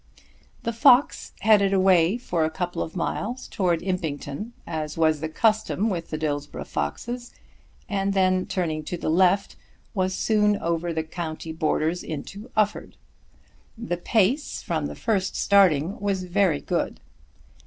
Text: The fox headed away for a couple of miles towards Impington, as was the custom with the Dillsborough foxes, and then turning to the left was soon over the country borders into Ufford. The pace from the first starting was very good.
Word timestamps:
The 0.63 0.73
fox 0.73 1.31
headed 1.41 1.73
away 1.73 2.17
for 2.17 2.43
a 2.43 2.49
couple 2.49 2.81
of 2.81 2.95
miles 2.95 3.47
towards 3.47 3.83
Impington, 3.83 4.51
as 4.65 4.97
was 4.97 5.19
the 5.21 5.29
custom 5.29 5.91
with 5.91 6.09
the 6.09 6.17
Dillsborough 6.17 6.63
foxes, 6.63 7.33
and 7.87 8.15
then 8.15 8.47
turning 8.47 8.83
to 8.85 8.97
the 8.97 9.11
left 9.11 9.57
was 9.93 10.15
soon 10.15 10.57
over 10.57 10.91
the 10.91 11.03
country 11.03 11.51
borders 11.51 12.03
into 12.03 12.49
Ufford. 12.57 12.93
The 13.77 13.97
pace 13.97 14.63
from 14.63 14.87
the 14.87 14.95
first 14.95 15.35
starting 15.35 15.99
was 15.99 16.23
very 16.23 16.61
good. 16.61 16.99